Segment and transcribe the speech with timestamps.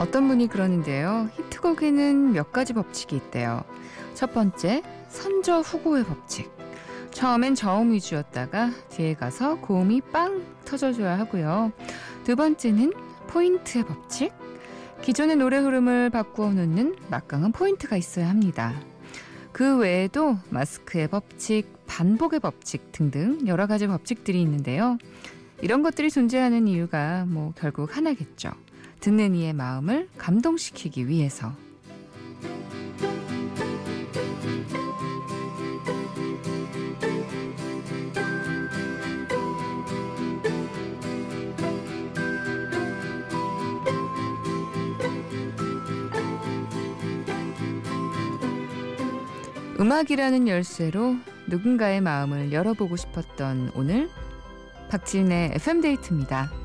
[0.00, 1.28] 어떤 분이 그러는데요.
[1.32, 3.64] 히트곡에는 몇 가지 법칙이 있대요.
[4.14, 6.63] 첫 번째, 선저 후고의 법칙.
[7.14, 11.72] 처음엔 저음 위주였다가 뒤에 가서 고음이 빵 터져줘야 하고요.
[12.24, 12.92] 두 번째는
[13.28, 14.32] 포인트의 법칙.
[15.00, 18.74] 기존의 노래 흐름을 바꾸어 놓는 막강한 포인트가 있어야 합니다.
[19.52, 24.98] 그 외에도 마스크의 법칙, 반복의 법칙 등등 여러 가지 법칙들이 있는데요.
[25.62, 28.50] 이런 것들이 존재하는 이유가 뭐 결국 하나겠죠.
[28.98, 31.52] 듣는 이의 마음을 감동시키기 위해서.
[49.84, 54.08] 음악이라는 열쇠로 누군가의 마음을 열어보고 싶었던 오늘
[54.88, 56.63] 박지은의 FM데이트입니다.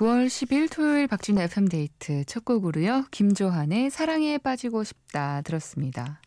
[0.00, 3.04] 9월 10일 토요일 박진의 FM데이트 첫 곡으로요.
[3.10, 6.22] 김조한의 사랑에 빠지고 싶다 들었습니다.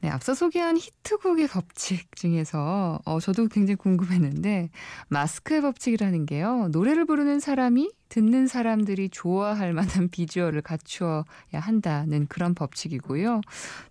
[0.00, 4.70] 네, 앞서 소개한 히트곡의 법칙 중에서 어, 저도 굉장히 궁금했는데
[5.10, 6.70] 마스크의 법칙이라는 게요.
[6.72, 13.42] 노래를 부르는 사람이 듣는 사람들이 좋아할 만한 비주얼을 갖추어야 한다는 그런 법칙이고요.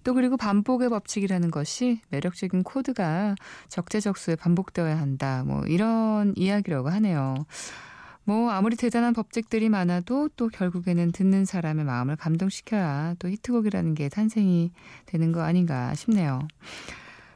[0.04, 3.36] 또 그리고 반복의 법칙이라는 것이 매력적인 코드가
[3.70, 5.44] 적재적소에 반복되어야 한다.
[5.46, 7.46] 뭐 이런 이야기라고 하네요.
[8.28, 14.74] 뭐 아무리 대단한 법칙들이 많아도 또 결국에는 듣는 사람의 마음을 감동시켜야 또 히트곡이라는 게 탄생이
[15.06, 16.46] 되는 거 아닌가 싶네요.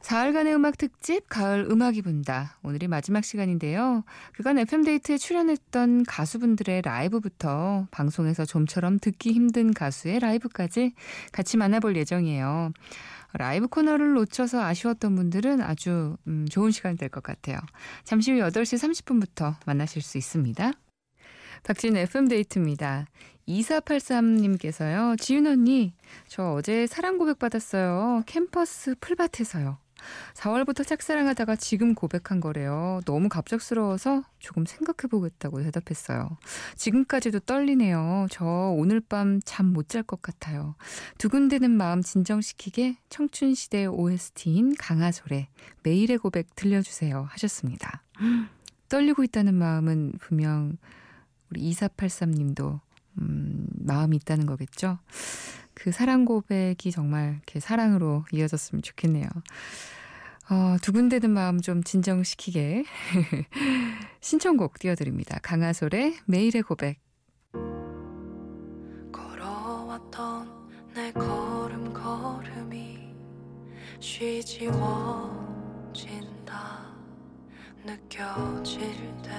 [0.02, 2.58] 사흘간의 음악 특집 가을 음악이 분다.
[2.62, 4.04] 오늘이 마지막 시간인데요.
[4.34, 10.94] 그간 FM데이트에 출연했던 가수분들의 라이브부터 방송에서 좀처럼 듣기 힘든 가수의 라이브까지
[11.32, 12.74] 같이 만나볼 예정이에요.
[13.34, 17.60] 라이브 코너를 놓쳐서 아쉬웠던 분들은 아주 음, 좋은 시간이 될 것 같아요.
[18.04, 20.72] 잠시 후 8시 30분부터 만나실 수 있습니다.
[21.64, 23.06] 박진 FM데이트입니다.
[23.48, 25.20] 2483님께서요.
[25.20, 25.94] 지윤 언니,
[26.28, 28.24] 저 어제 사랑 고백 받았어요.
[28.26, 29.78] 캠퍼스 풀밭에서요.
[30.34, 33.02] 4월부터 짝사랑하다가 지금 고백한 거래요.
[33.06, 36.38] 너무 갑작스러워서 조금 생각해 보겠다고 대답했어요.
[36.76, 38.28] 지금까지도 떨리네요.
[38.32, 40.76] 저 오늘 밤 잠 못 잘 것 같아요.
[41.18, 45.48] 두근대는 마음 진정시키게 청춘 시대 OST인 강하솔의
[45.84, 48.04] 매일의 고백 들려주세요 하셨습니다.
[48.90, 50.78] 떨리고 있다는 마음은 분명
[51.50, 52.80] 우리 2483님도
[53.20, 55.00] 음, 마음이 있다는 거겠죠.
[55.82, 59.28] 그 사랑 고백이 정말 이렇게 사랑으로 이어졌으면 좋겠네요.
[60.52, 62.84] 어, 두근대는 마음 좀 진정시키게
[64.22, 65.40] 신청곡 띄워드립니다.
[65.42, 67.00] 강하솔의 매일의 고백.
[69.12, 73.00] 걸어왔던 내 걸음걸음이
[74.00, 75.32] 쉬지워진다
[77.84, 78.82] 느껴질
[79.24, 79.32] 때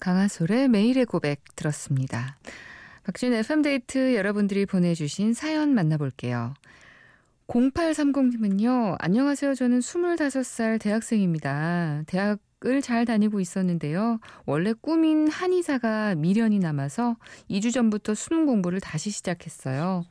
[0.00, 2.38] 강하솔의 매일의 고백 들었습니다.
[3.06, 6.54] 박준 FM데이트 여러분들이 보내주신 사연 만나볼게요.
[7.46, 9.54] 0830님은요, 안녕하세요.
[9.54, 12.02] 저는 25살 대학생입니다.
[12.08, 14.18] 대학을 잘 다니고 있었는데요.
[14.44, 17.14] 원래 꿈인 한의사가 미련이 남아서
[17.48, 20.02] 2주 전부터 수능 공부를 다시 시작했어요.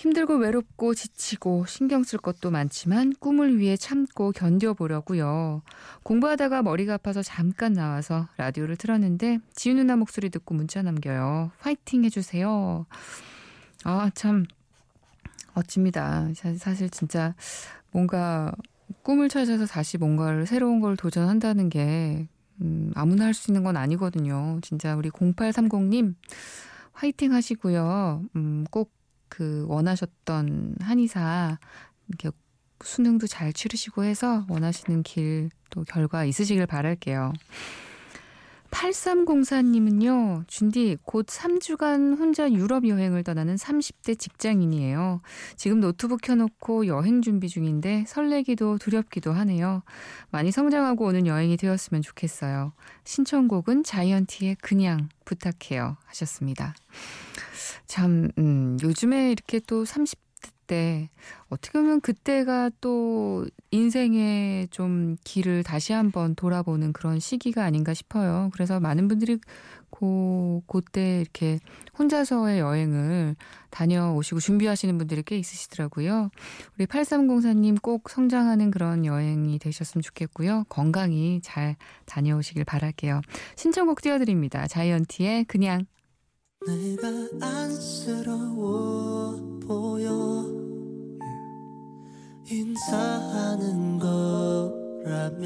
[0.00, 5.60] 힘들고 외롭고 지치고 신경 쓸 것도 많지만 꿈을 위해 참고 견뎌보려고요.
[6.04, 11.50] 공부하다가 머리가 아파서 잠깐 나와서 라디오를 틀었는데 지우 누나 목소리 듣고 문자 남겨요.
[11.58, 12.86] 화이팅 해주세요.
[13.84, 14.46] 아, 참
[15.52, 16.28] 멋집니다.
[16.56, 17.34] 사실 진짜
[17.90, 18.52] 뭔가
[19.02, 22.26] 꿈을 찾아서 다시 뭔가를 새로운 걸 도전한다는 게
[22.62, 24.60] 음, 아무나 할 수 있는 건 아니거든요.
[24.62, 26.14] 진짜 우리 0830님
[26.94, 28.24] 화이팅 하시고요.
[28.36, 28.98] 음, 꼭
[29.30, 31.58] 그 원하셨던 한의사
[32.08, 32.30] 이렇게
[32.82, 37.32] 수능도 잘 치르시고 해서 원하시는 길 또 결과 있으시길 바랄게요.
[38.70, 45.22] 8304님은요, 준디, 곧 3주간 혼자 유럽 여행을 떠나는 30대 직장인이에요.
[45.56, 49.82] 지금 노트북 켜놓고 여행 준비 중인데 설레기도 두렵기도 하네요.
[50.30, 52.72] 많이 성장하고 오는 여행이 되었으면 좋겠어요.
[53.02, 55.96] 신청곡은 자이언티의 그냥 부탁해요.
[56.06, 56.74] 하셨습니다.
[57.90, 60.16] 참, 음, 요즘에 이렇게 또 30,
[60.70, 61.10] 때
[61.48, 68.50] 어떻게 보면 그때가 또 인생의 좀 길을 다시 한번 돌아보는 그런 시기가 아닌가 싶어요.
[68.52, 69.40] 그래서 많은 분들이
[69.90, 71.58] 고, 그때 이렇게
[71.98, 73.34] 혼자서의 여행을
[73.70, 76.30] 다녀오시고 준비하시는 분들이 꽤 있으시더라고요.
[76.78, 80.66] 우리 8304님 꼭 성장하는 그런 여행이 되셨으면 좋겠고요.
[80.68, 81.74] 건강히 잘
[82.06, 83.22] 다녀오시길 바랄게요.
[83.56, 84.68] 신청곡 띄워드립니다.
[84.68, 85.86] 자이언티의 그냥
[86.66, 87.08] 내가
[87.40, 89.34] 안쓰러워
[89.66, 90.44] 보여
[92.46, 95.40] 인사하는 거라면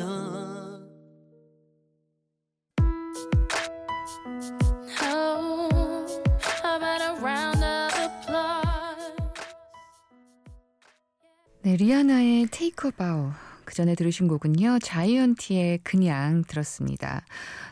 [11.62, 13.30] 네, 리아나의 Take a Bow.
[13.64, 17.24] 그 전에 들으신 곡은요, 자이언티의 그냥 들었습니다.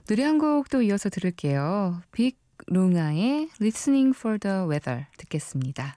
[0.06, 2.00] 노래 한 곡도 이어서 들을게요.
[2.12, 5.96] 빅 룽아의 Listening for the Weather 듣겠습니다.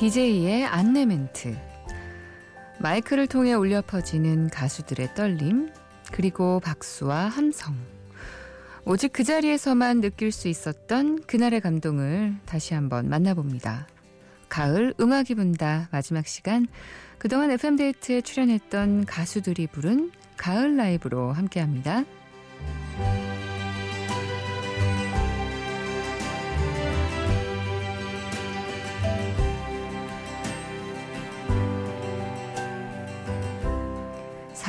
[0.00, 1.54] DJ의 안내 멘트.
[2.78, 5.68] 마이크를 통해 울려 퍼지는 가수들의 떨림,
[6.10, 7.76] 그리고 박수와 함성.
[8.86, 13.88] 오직 그 자리에서만 느낄 수 있었던 그날의 감동을 다시 한번 만나봅니다.
[14.48, 16.66] 가을 음악이 분다 마지막 시간.
[17.18, 22.04] 그동안 FM데이트에 출연했던 가수들이 부른 가을 라이브로 함께 합니다.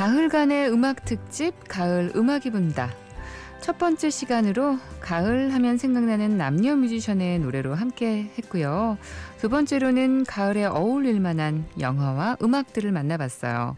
[0.01, 2.92] 사흘간의 음악 특집 가을 음악이 분다.
[3.62, 8.98] 첫 번째 시간으로 가을 하면 생각나는 남녀 뮤지션의 노래로 함께 했고요.
[9.38, 13.77] 두 번째로는 가을에 어울릴 만한 영화와 음악들을 만나봤어요.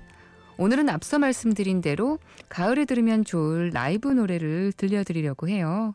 [0.58, 5.94] 오늘은 앞서 말씀드린 대로 가을에 들으면 좋을 라이브 노래를 들려드리려고 해요.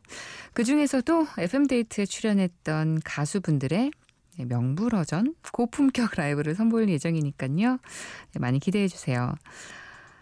[0.52, 3.92] 그 중에서도 FM데이트에 출연했던 가수분들의
[4.36, 7.78] 명불허전 고품격 라이브를 선보일 예정이니까요.
[8.38, 9.34] 많이 기대해 주세요.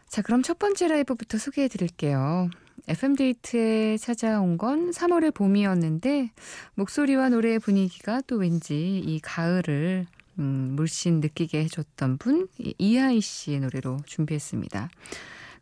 [0.08, 2.48] 자, 그럼 첫 번째 라이브부터 소개해 드릴게요.
[2.88, 6.30] FM데이트에 찾아온 건 3월의 봄이었는데,
[6.74, 10.06] 목소리와 노래의 분위기가 또 왠지 이 가을을
[10.38, 14.90] 음, 물씬 느끼게 해줬던 분, 이하이 씨의 노래로 준비했습니다.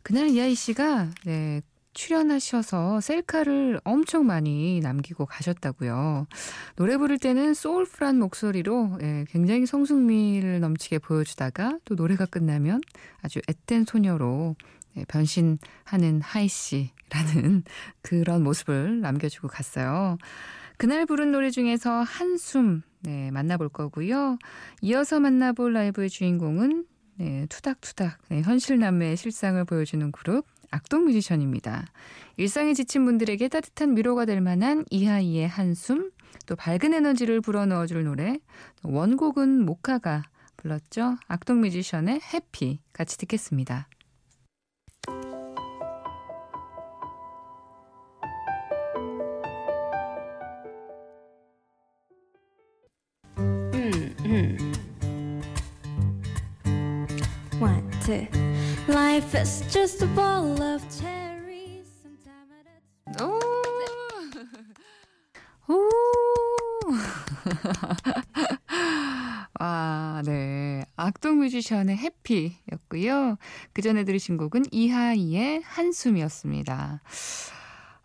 [0.03, 1.61] 그날 이하이 씨가 네,
[1.95, 6.27] 출연하셔서 셀카를 엄청 많이 남기고 가셨다고요.
[6.75, 12.81] 노래 부를 때는 소울풀한 목소리로 예, 굉장히 성숙미를 넘치게 보여주다가 또 노래가 끝나면
[13.21, 14.55] 아주 앳된 소녀로
[14.97, 17.63] 예, 변신하는 하이 씨라는
[18.03, 20.17] 그런 모습을 남겨주고 갔어요.
[20.77, 24.37] 그날 부른 노래 중에서 한숨 네, 만나볼 거고요.
[24.81, 26.85] 이어서 만나볼 라이브의 주인공은
[27.17, 30.45] 네, 투닥투닥 네, 현실남매의 실상을 보여주는 그룹
[30.75, 31.85] 악동 뮤지션입니다.
[32.35, 36.11] 일상에 지친 분들에게 따뜻한 위로가 될 만한 이하이의 한숨,
[36.47, 38.37] 또 밝은 에너지를 불어넣어 줄 노래,
[38.83, 40.23] 원곡은 모카가
[40.57, 41.15] 불렀죠.
[41.27, 43.87] 악동 뮤지션의 해피 같이 듣겠습니다.
[53.37, 54.57] 음, 음.
[57.61, 58.44] One, two.
[58.87, 61.89] Life is just a ball of cherries.
[63.19, 63.39] 오.
[65.73, 65.89] 오.
[69.59, 70.85] 아, 네.
[70.95, 73.37] 악동 뮤지션의 해피였고요.
[73.73, 77.01] 그 전에 들으신 곡은 이하이의 한숨이었습니다.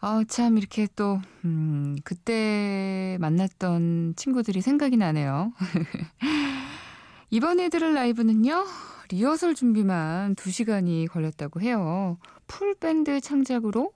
[0.01, 5.53] 아, 참, 이렇게 또, 음, 그때 만났던 친구들이 생각이 나네요.
[7.29, 8.65] 이번에 들을 라이브는요,
[9.11, 12.17] 리허설 준비만 2시간이 걸렸다고 해요.
[12.47, 13.93] 풀밴드 창작으로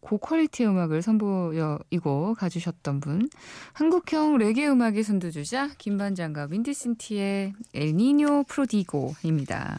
[0.00, 3.28] 고퀄리티 음악을 선보이고 가주셨던 분.
[3.72, 9.78] 한국형 레게 음악의 선두주자 김반장과 윈디시티의 엘니뇨 프로디고입니다.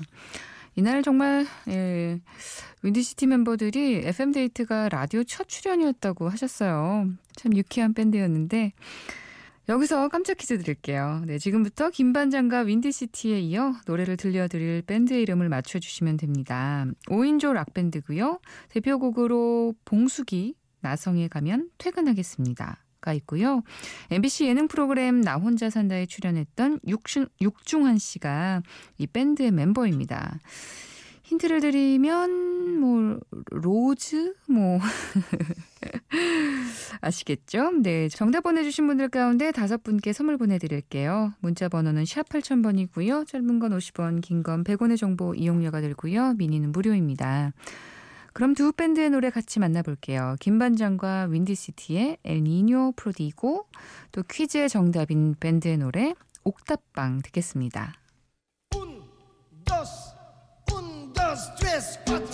[0.76, 2.20] 이날 정말 예,
[2.84, 7.10] 윈디시티 멤버들이 FM데이트가 라디오 첫 출연이었다고 하셨어요.
[7.36, 8.74] 참 유쾌한 밴드였는데
[9.70, 11.24] 여기서 깜짝 퀴즈 드릴게요.
[11.26, 16.86] 네, 지금부터 김반장과 윈디시티에 이어 노래를 들려드릴 밴드의 이름을 맞춰주시면 됩니다.
[17.08, 18.40] 5인조 락밴드고요.
[18.70, 22.84] 대표곡으로 봉숙이, 나성에 가면 퇴근하겠습니다.
[23.00, 23.62] 가 있고요.
[24.10, 28.64] MBC 예능 프로그램 나 혼자 산다에 출연했던 육중, 육중한 씨가
[28.98, 30.40] 이 밴드의 멤버입니다.
[31.28, 33.20] 힌트를 드리면 뭐
[33.52, 34.80] 로즈 뭐
[37.02, 37.72] 아시겠죠?
[37.82, 41.34] 네, 정답 보내주신 분들 가운데 다섯 분께 선물 보내드릴게요.
[41.42, 43.28] 문자 번호는 샵 8000번이고요.
[43.28, 46.34] 짧은 건 50원, 긴 건 100원의 정보 이용료가 들고요.
[46.36, 47.52] 미니는 무료입니다.
[48.32, 50.38] 그럼 두 밴드의 노래 같이 만나볼게요.
[50.40, 53.66] 김반장과 윈디시티의 엘니뇨 프로디고
[54.14, 56.14] 또 퀴즈의 정답인 밴드의 노래
[56.46, 57.94] 옥탑방 듣겠습니다.
[61.88, 62.27] Yes, but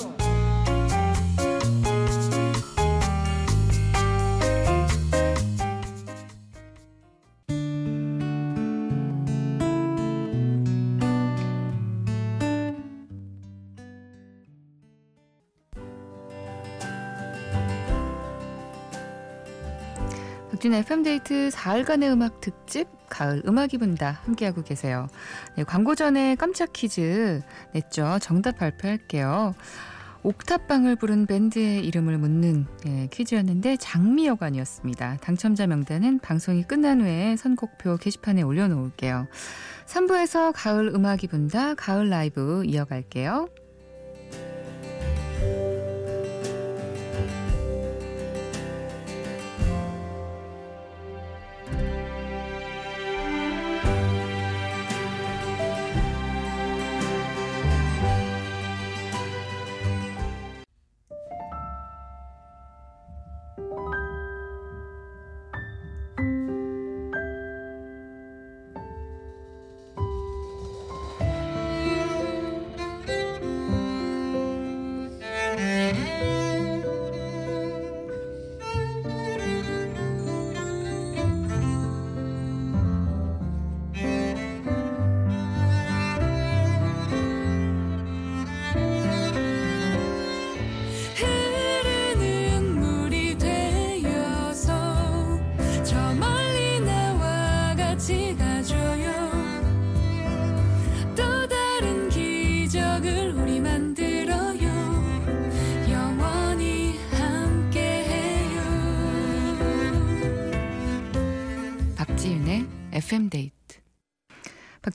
[20.63, 25.07] 박준의 FM데이트 4일간의 음악 특집 가을 음악이 분다 함께하고 계세요.
[25.57, 27.41] 네, 광고 전에 깜짝 퀴즈
[27.73, 28.17] 냈죠.
[28.21, 29.55] 정답 발표할게요.
[30.23, 35.17] 옥탑방을 부른 밴드의 이름을 묻는 네, 퀴즈였는데 장미여관이었습니다.
[35.21, 39.27] 당첨자 명단은 방송이 끝난 후에 선곡표 게시판에 올려놓을게요.
[39.85, 43.49] 3부에서 가을 음악이 분다 가을 라이브 이어갈게요.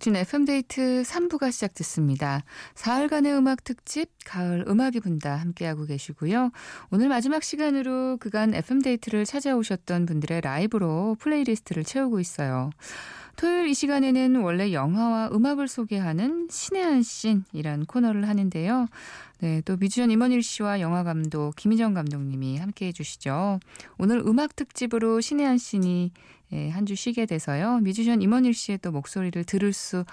[0.08, 2.42] 박지윤의 FM데이트 3부가 시작됐습니다.
[2.74, 6.50] 4일간의 음악 특집 가을 음악이 분다 함께하고 계시고요.
[6.90, 12.70] 오늘 마지막 시간으로 그간 FM데이트를 찾아오셨던 분들의 라이브로 플레이리스트를 채우고 있어요.
[13.38, 18.88] 토요일 이 시간에는 원래 영화와 음악을 소개하는 신의 한 씬이란 코너를 하는데요.
[19.38, 23.60] 네, 또 뮤지션 임헌일 씨와 영화 감독 김희정 감독님이 함께 해주시죠.
[23.96, 26.10] 오늘 음악 특집으로 신의 한 씬이
[26.52, 27.78] 예, 한주 쉬게 돼서요.
[27.78, 30.04] 뮤지션 임헌일 씨의 또 목소리를 들을 수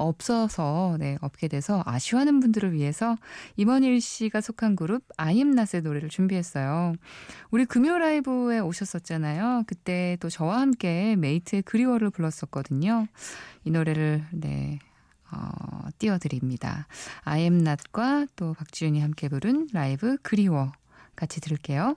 [0.00, 3.16] 없어서 네, 없게 돼서 아쉬워하는 분들을 위해서
[3.56, 6.94] 임헌일 씨가 속한 그룹 아이엠낫의 노래를 준비했어요.
[7.50, 9.64] 우리 금요 라이브에 오셨었잖아요.
[9.66, 13.06] 그때 또 저와 함께 메이트의 그리워를 불렀었거든요.
[13.64, 14.78] 이 노래를 네
[15.32, 16.86] 어, 띄워드립니다.
[17.22, 20.72] 아이엠낫과 또 박지윤이 함께 부른 라이브 그리워
[21.14, 21.96] 같이 들을게요.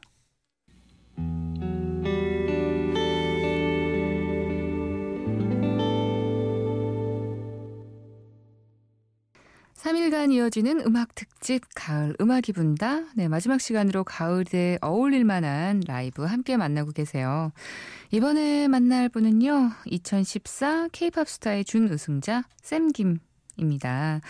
[9.83, 13.01] 3일간 이어지는 음악 특집 가을 음악이 분다.
[13.15, 17.51] 네, 마지막 시간으로 가을에 어울릴 만한 라이브 함께 만나고 계세요.
[18.09, 19.71] 이번에 만날 분은요.
[19.85, 23.19] 2014 K-팝 스타의 준 우승자 샘김
[23.57, 24.21] 입니다.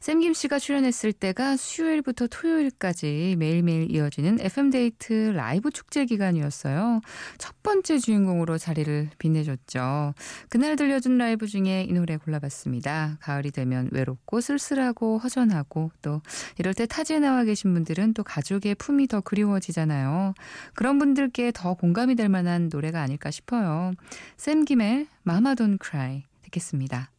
[0.00, 7.00] 샘김 씨가 출연했을 때가 수요일부터 토요일까지 매일매일 이어지는 FM데이트 라이브 축제 기간이었어요.
[7.38, 10.14] 첫 번째 주인공으로 자리를 빛내줬죠.
[10.48, 13.18] 그날 들려준 라이브 중에 이 노래 골라봤습니다.
[13.20, 16.22] 가을이 되면 외롭고 쓸쓸하고 허전하고 또
[16.58, 20.34] 이럴 때 타지에 나와 계신 분들은 또 가족의 품이 더 그리워지잖아요.
[20.74, 23.92] 그런 분들께 더 공감이 될 만한 노래가 아닐까 싶어요.
[24.36, 27.10] 샘김의 Mama Don't Cry 듣겠습니다.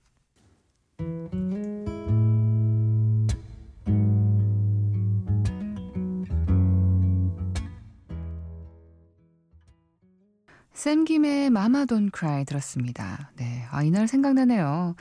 [10.82, 13.32] 샘김의 마마 돈 크라이 들었습니다.
[13.36, 13.68] 네.
[13.70, 14.96] 아, 이날 생각나네요.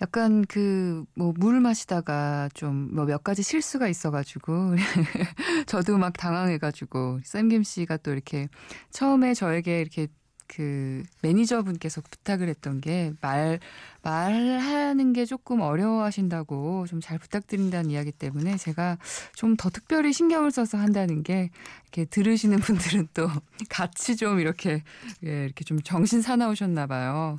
[0.00, 4.76] 약간 그, 뭐, 물 마시다가 좀, 뭐, 몇 가지 실수가 있어가지고,
[5.66, 8.48] 저도 막 당황해가지고, 샘김 씨가 또 이렇게
[8.92, 10.08] 처음에 저에게 이렇게
[10.52, 13.60] 그 매니저분께서 부탁을 했던 게 말,
[14.02, 18.98] 말하는 게 조금 어려워하신다고 좀 잘 부탁드린다는 이야기 때문에 제가
[19.34, 21.50] 좀 더 특별히 신경을 써서 한다는 게
[21.84, 23.28] 이렇게 들으시는 분들은 또
[23.70, 24.82] 같이 좀 이렇게,
[25.24, 27.36] 예, 이렇게 좀 정신 사나우셨나 봐요.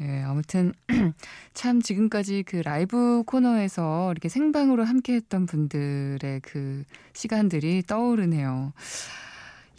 [0.00, 0.72] 예, 아무튼
[1.54, 8.72] 참 지금까지 그 라이브 코너에서 이렇게 생방으로 함께 했던 분들의 그 시간들이 떠오르네요.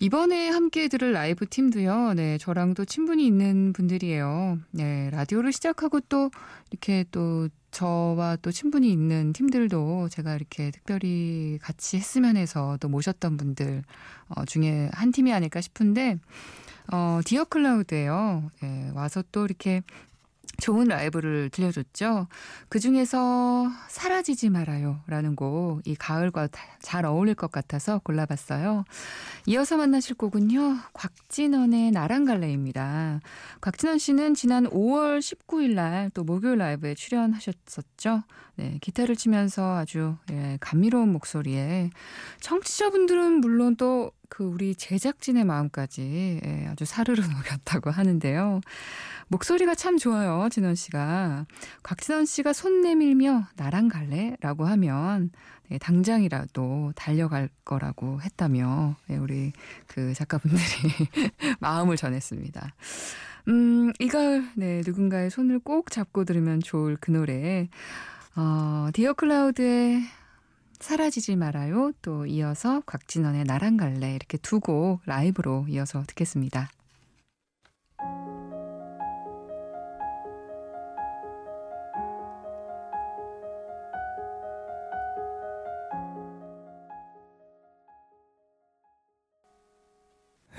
[0.04, 4.60] 이번에 함께 들을 라이브 팀도요, 네, 저랑도 친분이 있는 분들이에요.
[4.72, 6.30] 네, 라디오를 시작하고 또
[6.72, 13.38] 이렇게 또 저와 또 친분이 있는 팀들도 제가 이렇게 특별히 같이 했으면 해서 또 모셨던
[13.38, 13.84] 분들
[14.28, 16.18] 어, 중에 한 팀이 아닐까 싶은데,
[16.92, 18.52] 어, 디어 클라우드예요.
[18.62, 19.84] 예, 와서 또 이렇게
[20.62, 22.28] 좋은 라이브를 들려줬죠.
[22.70, 28.86] 그 중에서 사라지지 말아요 라는 곡, 이 가을과 잘 어울릴 것 같아서 골라봤어요.
[29.48, 33.20] 이어서 만나실 곡은요, 곽진원의 나랑 갈래입니다.
[33.62, 38.24] 곽진원 씨는 지난 5월 19일 날 또 목요일 라이브에 출연하셨었죠.
[38.56, 41.90] 네, 기타를 치면서 아주 예, 감미로운 목소리에
[42.42, 48.62] 청취자분들은 물론 또 그 우리 제작진의 마음까지 예, 아주 사르르 녹였다고 하는데요.
[49.28, 51.46] 목소리가 참 좋아요, 진원 씨가.
[51.84, 54.36] 곽진원 씨가 손 내밀며 나랑 갈래?
[54.42, 55.30] 라고 하면
[55.70, 59.54] 네, 당장이라도 달려갈 거라고 했다며 네, 우리
[59.86, 60.64] 그 작가분들이
[61.62, 62.74] 마음을 전했습니다.
[63.50, 67.70] 음, 이 가을, 네, 누군가의 손을 꼭 잡고 들으면 좋을 그 노래.
[68.36, 70.02] 어, 디어 클라우드의
[70.84, 71.94] 사라지지 말아요.
[72.02, 74.16] 또 이어서 곽진원의 나랑 갈래.
[74.16, 76.70] 이렇게 두 곡 라이브로 이어서 듣겠습니다.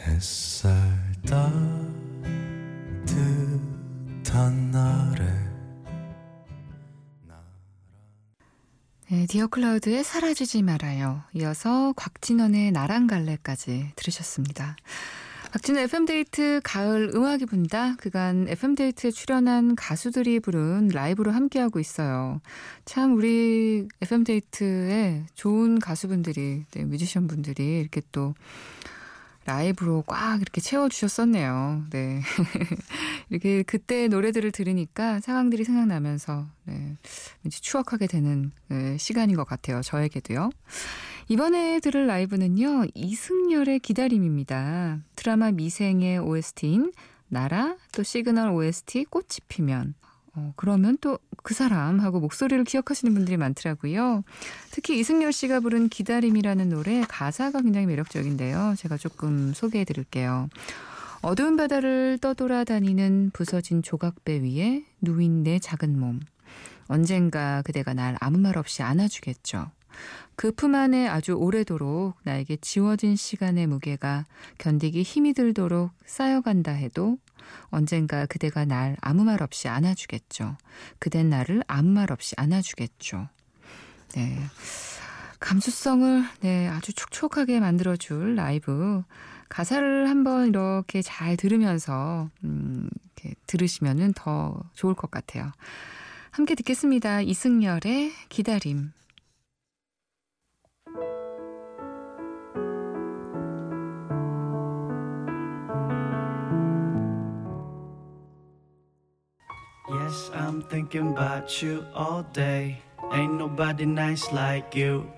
[0.06, 0.72] 햇살
[1.26, 1.73] 따
[9.34, 11.24] 디어 클라우드의 사라지지 말아요.
[11.32, 14.76] 이어서 곽진언의 나랑 갈래까지 들으셨습니다.
[15.50, 17.96] 박지윤의 FM데이트 가을 음악이 분다.
[17.96, 22.40] 그간 FM데이트에 출연한 가수들이 부른 라이브로 함께하고 있어요.
[22.84, 28.36] 참 우리 FM데이트에 좋은 가수분들이, 네, 뮤지션 분들이 이렇게 또
[29.46, 31.84] 라이브로 꽉 이렇게 채워주셨었네요.
[31.90, 32.20] 네.
[33.28, 36.96] 이렇게 그때 노래들을 들으니까 상황들이 생각나면서, 네.
[37.42, 39.82] 왠지 추억하게 되는 네, 시간인 것 같아요.
[39.82, 40.50] 저에게도요.
[41.28, 45.00] 이번에 들을 라이브는요, 이승열의 기다림입니다.
[45.16, 46.92] 드라마 미생의 OST인
[47.28, 49.94] 날아, 또 시그널 OST 꽃이 피면,
[50.34, 54.24] 어, 그러면 또 그 사람하고 목소리를 기억하시는 분들이 많더라고요.
[54.70, 58.74] 특히 이승열 씨가 부른 기다림이라는 노래 가사가 굉장히 매력적인데요.
[58.78, 60.48] 제가 조금 소개해 드릴게요.
[61.20, 66.20] 어두운 바다를 떠돌아다니는 부서진 조각배 위에 누인 내 작은 몸.
[66.86, 69.70] 언젠가 그대가 날 아무 말 없이 안아주겠죠.
[70.36, 74.26] 그 품 안에 아주 오래도록 나에게 지워진 시간의 무게가
[74.58, 77.18] 견디기 힘이 들도록 쌓여간다 해도
[77.68, 80.56] 언젠가 그대가 날 아무 말 없이 안아주겠죠.
[80.98, 83.28] 그댄 나를 아무 말 없이 안아주겠죠.
[84.14, 84.38] 네.
[85.40, 89.02] 감수성을 네, 아주 촉촉하게 만들어줄 라이브.
[89.50, 95.52] 가사를 한번 이렇게 잘 들으면서, 음, 이렇게 들으시면은 더 좋을 것 같아요.
[96.30, 97.20] 함께 듣겠습니다.
[97.20, 98.92] 이승열의 기다림.
[110.14, 112.78] Yes, I'm thinking about you all day.
[113.10, 115.10] Ain't nobody nice like you.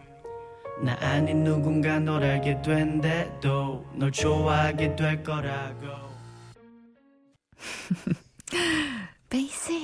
[0.82, 5.86] 나 아닌 누군가 널 알게 된대도 널 좋아하게 될 거라고.
[9.28, 9.74] 베이식.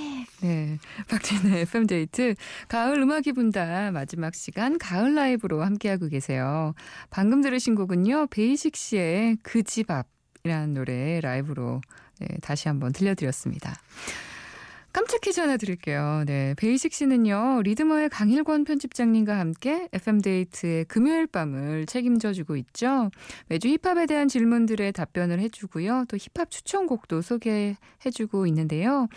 [0.41, 0.79] 네.
[1.11, 2.35] 박지윤의 FM데이트.
[2.69, 3.91] 가을 음악이 분다.
[3.91, 6.73] 마지막 시간 가을 라이브로 함께하고 계세요.
[7.11, 8.29] 방금 들으신 곡은요.
[8.31, 11.83] 베이식 씨의 그 집 앞이라는 노래 라이브로
[12.19, 13.75] 네, 다시 한번 들려드렸습니다.
[14.93, 16.25] 깜짝 퀴즈 하나 드릴게요.
[16.27, 16.55] 네.
[16.59, 23.11] 베이식 씨는요, 리드머의 강일권 편집장님과 함께 FM데이트의 금요일 밤을 책임져 주고 있죠.
[23.49, 26.05] 매주 힙합에 대한 질문들에 답변을 해주고요.
[26.09, 27.77] 또 힙합 추천곡도 소개해
[28.13, 29.09] 주고 있는데요.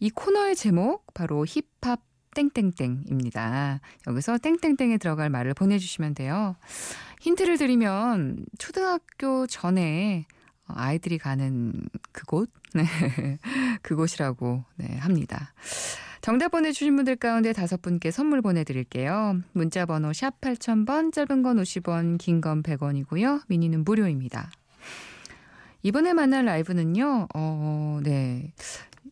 [0.00, 2.00] 이 코너의 제목, 바로 힙합
[2.34, 3.80] 땡땡땡입니다.
[4.06, 6.56] 여기서 땡땡땡에 들어갈 말을 보내주시면 돼요.
[7.20, 10.26] 힌트를 드리면, 초등학교 전에
[10.74, 11.72] 아이들이 가는
[12.12, 12.84] 그곳, 네.
[13.82, 15.52] 그곳이라고 네, 합니다.
[16.20, 19.40] 정답 보내주신 분들 가운데 다섯 분께 선물 보내드릴게요.
[19.52, 23.42] 문자 번호 샵 8000번, 짧은 건 50원, 긴 건 100원이고요.
[23.48, 24.50] 미니는 무료입니다.
[25.82, 28.52] 이번에 만날 라이브는요, 어, 네.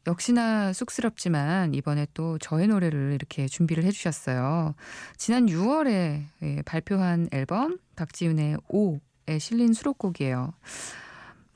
[0.07, 4.75] 역시나 쑥스럽지만 이번에 또 저의 노래를 이렇게 준비를 해주셨어요.
[5.17, 10.53] 지난 6월에 예, 발표한 앨범 박지윤의 오에 실린 수록곡이에요.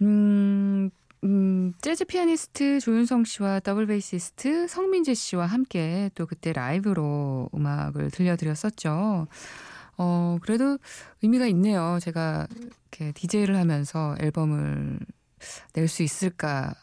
[0.03, 0.91] 음,
[1.25, 9.27] 음, 재즈 피아니스트 조윤성 씨와 더블 베이시스트 성민제 씨와 함께 또 그때 라이브로 음악을 들려드렸었죠.
[9.99, 10.79] 어, 그래도
[11.23, 11.99] 의미가 있네요.
[12.03, 12.47] 제가
[12.91, 15.01] 이렇게 DJ를 하면서 앨범을
[15.75, 16.75] 낼 수 있을까,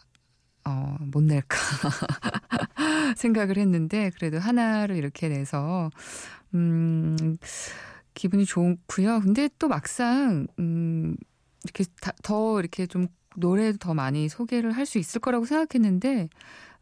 [0.66, 1.58] 어, 못 낼까
[3.18, 5.90] 생각을 했는데, 그래도 하나를 이렇게 내서,
[6.56, 7.38] 음,
[8.14, 9.22] 기분이 좋고요.
[9.22, 11.16] 근데 또 막상, 음,
[11.78, 16.30] 이렇게 다, 더 이렇게 좀 노래도 더 많이 소개를 할 수 있을 거라고 생각했는데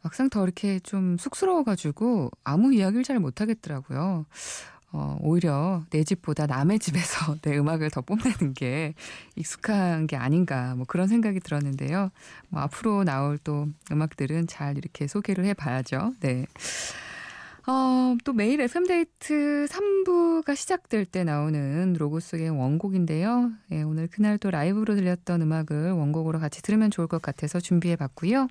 [0.02, 4.26] 막상 더 이렇게 좀 쑥스러워가지고 아무 이야기를 잘 못하겠더라고요.
[4.92, 8.94] 어, 오히려 내 집보다 남의 집에서 내 음악을 더 뽐내는 게
[9.36, 12.12] 익숙한 게 아닌가 뭐 그런 생각이 들었는데요.
[12.50, 16.14] 뭐 앞으로 나올 또 음악들은 잘 이렇게 소개를 해봐야죠.
[16.22, 16.46] 네.
[17.68, 23.52] 어, 또 매일 FM데이트 3부가 시작될 때 나오는 로고 속의 원곡인데요.
[23.72, 28.48] 예, 오늘 그날 또 라이브로 들렸던 음악을 원곡으로 같이 들으면 좋을 것 같아서 준비해 봤고요.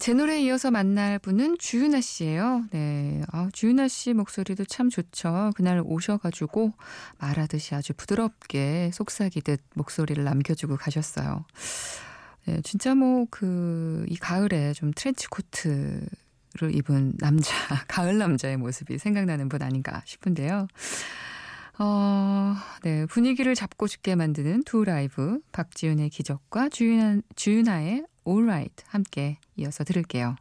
[0.00, 2.64] 제 노래에 이어서 만날 분은 주윤아 씨예요.
[2.72, 5.52] 네, 아, 주윤아 씨 목소리도 참 좋죠.
[5.54, 6.72] 그날 오셔가지고
[7.18, 11.44] 말하듯이 아주 부드럽게 속삭이듯 목소리를 남겨주고 가셨어요.
[12.46, 16.00] 네, 진짜 뭐 그 이 가을에 좀 트렌치 코트
[16.54, 17.54] 를 입은 남자,
[17.86, 20.66] 가을 남자의 모습이 생각나는 분 아닌가 싶은데요.
[21.78, 29.84] 어, 네, 분위기를 잡고 싶게 만드는 두 라이브, 박지윤의 기적과 주윤아, 주윤아의 Alright 함께 이어서
[29.84, 30.36] 들을게요.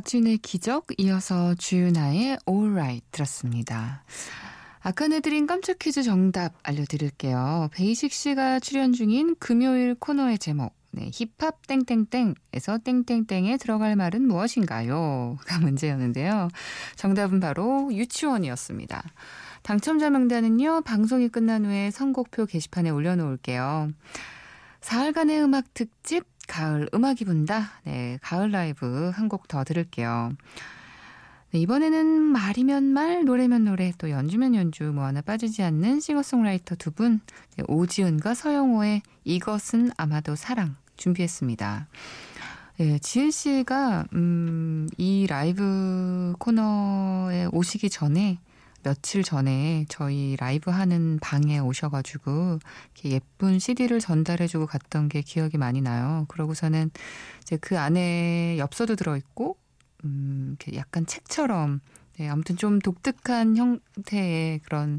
[0.00, 4.02] 박준의 기적 이어서 주윤아의 Alright 들었습니다.
[4.80, 7.68] 아까 내드린 깜짝 퀴즈 정답 알려드릴게요.
[7.72, 15.36] 베이식 씨가 출연 중인 금요일 코너의 제목 네, 힙합 땡땡땡에서 땡땡땡에 들어갈 말은 무엇인가요?
[15.46, 16.48] 가 문제였는데요.
[16.96, 19.02] 정답은 바로 유치원이었습니다.
[19.62, 23.90] 당첨자 명단은요, 방송이 끝난 후에 선곡표 게시판에 올려놓을게요.
[24.80, 27.70] 사흘간의 음악 특집 가을 음악이 분다.
[27.84, 30.32] 네, 가을 라이브 한 곡 더 들을게요.
[31.52, 36.90] 네, 이번에는 말이면 말, 노래면 노래, 또 연주면 연주 뭐 하나 빠지지 않는 싱어송라이터 두
[36.90, 37.20] 분,
[37.56, 41.86] 네, 오지은과 서영호의 이것은 아마도 사랑 준비했습니다.
[42.78, 48.38] 네, 지은 씨가 음, 이 라이브 코너에 오시기 전에
[48.82, 52.58] 며칠 전에 저희 라이브 하는 방에 오셔가지고
[53.04, 56.24] 예쁜 CD를 전달해주고 갔던 게 기억이 많이 나요.
[56.28, 56.90] 그러고서는
[57.42, 59.56] 이제 그 안에 엽서도 들어있고,
[60.04, 61.80] 음, 약간 책처럼,
[62.18, 64.98] 네, 아무튼 좀 독특한 형태의 그런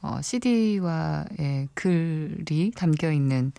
[0.00, 3.52] 어, CD와 예, 글이 담겨 있는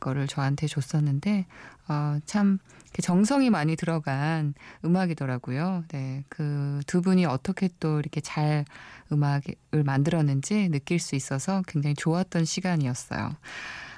[0.00, 1.46] 거를 저한테 줬었는데,
[1.88, 2.58] 어, 참
[3.00, 5.84] 정성이 많이 들어간 음악이더라고요.
[5.88, 8.64] 네, 그 두 분이 어떻게 또 이렇게 잘
[9.10, 13.34] 음악을 만들었는지 느낄 수 있어서 굉장히 좋았던 시간이었어요.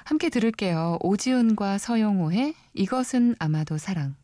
[0.05, 0.99] 함께 들을게요.
[1.01, 4.15] 오지훈과 서영호의 이것은 아마도 사랑.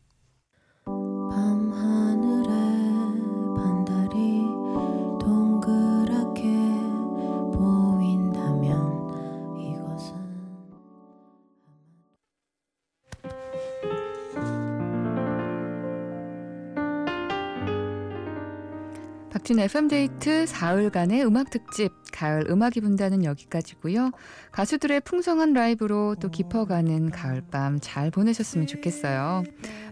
[19.41, 24.11] 박진 FM데이트 사흘간의 음악 특집 가을 음악이 분다는 여기까지고요.
[24.51, 29.43] 가수들의 풍성한 라이브로 또 깊어가는 가을밤 잘 보내셨으면 좋겠어요.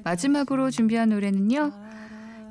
[0.03, 1.71] 마지막으로 준비한 노래는요.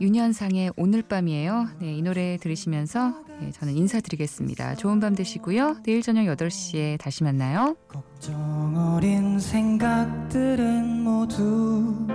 [0.01, 1.69] 윤현상의 오늘 밤이에요.
[1.79, 4.75] 네, 이 노래 들으시면서 네, 저는 인사드리겠습니다.
[4.75, 5.77] 좋은 밤 되시고요.
[5.85, 7.77] 내일 저녁 8시에 다시 만나요.
[7.87, 12.09] 걱정 어린 생각들은 모두